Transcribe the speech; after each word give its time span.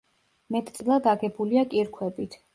მეტწილად 0.55 1.11
აგებულია 1.13 1.67
კირქვებით. 1.77 2.39